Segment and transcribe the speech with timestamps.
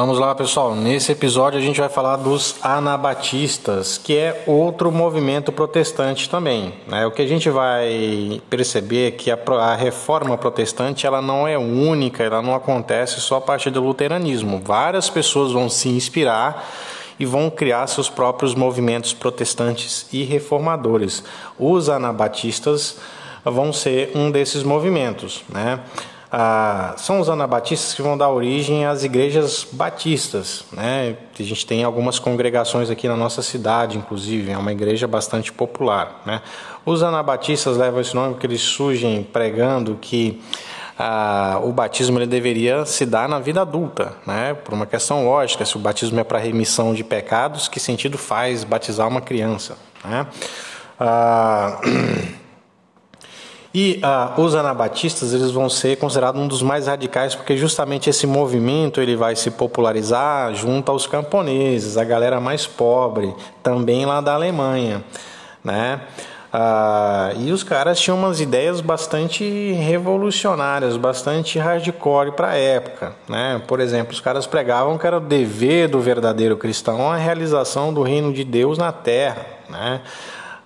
[0.00, 0.76] Vamos lá, pessoal.
[0.76, 6.72] Nesse episódio a gente vai falar dos anabatistas, que é outro movimento protestante também.
[6.86, 7.04] Né?
[7.04, 11.58] O que a gente vai perceber é que a, a, reforma protestante ela não é
[11.58, 14.62] única, ela não acontece só a partir do luteranismo.
[14.64, 16.64] Várias pessoas vão se inspirar
[17.18, 21.24] e vão criar seus próprios movimentos protestantes e reformadores.
[21.58, 22.98] Os anabatistas
[23.44, 25.80] vão ser um desses movimentos, né?
[26.30, 30.64] Ah, são os anabatistas que vão dar origem às igrejas batistas.
[30.72, 31.16] Né?
[31.38, 36.20] A gente tem algumas congregações aqui na nossa cidade, inclusive, é uma igreja bastante popular.
[36.26, 36.42] Né?
[36.84, 40.42] Os anabatistas levam esse nome porque eles surgem pregando que
[40.98, 44.52] ah, o batismo ele deveria se dar na vida adulta, né?
[44.52, 45.64] por uma questão lógica.
[45.64, 49.78] Se o batismo é para remissão de pecados, que sentido faz batizar uma criança?
[50.04, 50.26] Né?
[51.00, 51.80] Ah,
[53.74, 58.26] E ah, os anabatistas eles vão ser considerados um dos mais radicais porque justamente esse
[58.26, 64.34] movimento ele vai se popularizar junto aos camponeses, a galera mais pobre, também lá da
[64.34, 65.04] Alemanha,
[65.62, 66.00] né?
[66.50, 73.12] Ah, e os caras tinham umas ideias bastante revolucionárias, bastante hardcore para a época.
[73.28, 73.60] Né?
[73.66, 78.02] Por exemplo, os caras pregavam que era o dever do verdadeiro cristão a realização do
[78.02, 79.44] reino de Deus na terra.
[79.68, 80.00] Né?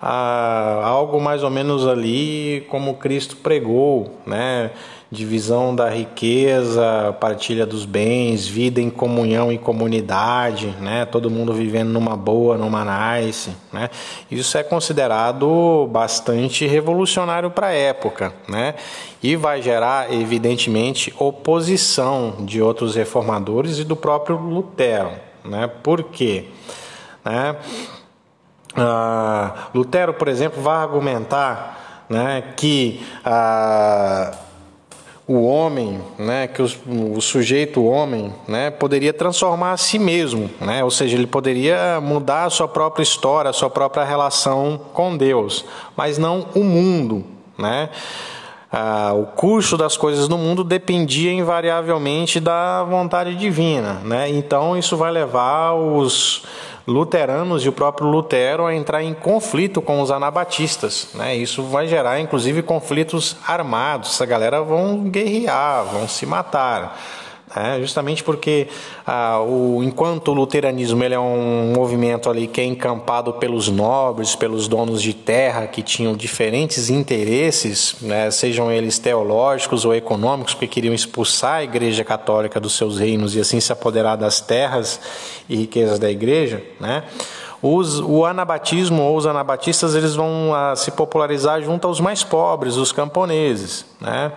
[0.00, 4.70] A, algo mais ou menos ali como Cristo pregou, né?
[5.12, 11.04] Divisão da riqueza, partilha dos bens, vida em comunhão e comunidade, né?
[11.04, 12.84] Todo mundo vivendo numa boa, numa
[13.18, 13.90] nice, né?
[14.30, 18.76] Isso é considerado bastante revolucionário para a época, né?
[19.22, 25.10] E vai gerar, evidentemente, oposição de outros reformadores e do próprio Lutero,
[25.44, 25.68] né?
[25.82, 26.46] Por quê?
[27.24, 27.56] Né?
[28.82, 34.32] Ah, Lutero, por exemplo, vai argumentar né, que ah,
[35.26, 36.68] o homem, né, que o,
[37.14, 42.00] o sujeito o homem, né, poderia transformar a si mesmo, né, ou seja, ele poderia
[42.00, 45.64] mudar a sua própria história, a sua própria relação com Deus,
[45.94, 47.24] mas não o mundo,
[47.58, 47.90] né?
[48.72, 54.30] Ah, o curso das coisas no mundo dependia invariavelmente da vontade divina, né?
[54.30, 56.44] Então isso vai levar os
[56.86, 61.08] luteranos e o próprio Lutero a entrar em conflito com os anabatistas.
[61.14, 61.36] Né?
[61.36, 64.14] Isso vai gerar, inclusive, conflitos armados.
[64.14, 66.98] Essa galera vão guerrear, vão se matar.
[67.54, 68.68] É, justamente porque
[69.04, 74.36] ah, o, enquanto o luteranismo ele é um movimento ali que é encampado pelos nobres,
[74.36, 80.68] pelos donos de terra que tinham diferentes interesses, né, sejam eles teológicos ou econômicos, que
[80.68, 85.00] queriam expulsar a Igreja Católica dos seus reinos e assim se apoderar das terras
[85.48, 87.02] e riquezas da Igreja, né?
[87.62, 92.76] Os, o anabatismo ou os anabatistas eles vão ah, se popularizar junto aos mais pobres,
[92.76, 94.32] os camponeses, né?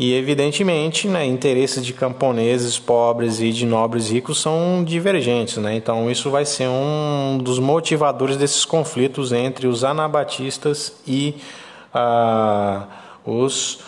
[0.00, 5.58] E, evidentemente, né, interesses de camponeses pobres e de nobres ricos são divergentes.
[5.58, 5.76] Né?
[5.76, 11.34] Então, isso vai ser um dos motivadores desses conflitos entre os anabatistas e
[11.92, 12.86] ah,
[13.26, 13.80] os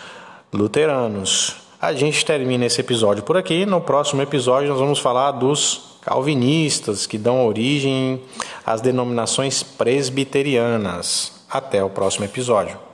[0.53, 1.55] luteranos.
[1.81, 3.65] A gente termina esse episódio por aqui.
[3.65, 8.21] No próximo episódio, nós vamos falar dos calvinistas, que dão origem
[8.63, 11.33] às denominações presbiterianas.
[11.49, 12.92] Até o próximo episódio.